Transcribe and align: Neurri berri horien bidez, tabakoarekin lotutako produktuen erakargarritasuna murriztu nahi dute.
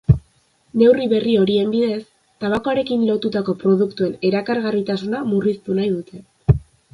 Neurri 0.81 1.03
berri 1.09 1.35
horien 1.41 1.73
bidez, 1.75 1.99
tabakoarekin 2.45 3.03
lotutako 3.09 3.55
produktuen 3.65 4.17
erakargarritasuna 4.31 5.21
murriztu 5.35 5.79
nahi 5.83 5.93
dute. 6.01 6.59